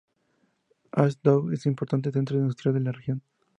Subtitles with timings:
[0.93, 3.21] Asdod es un importante centro industrial de la región.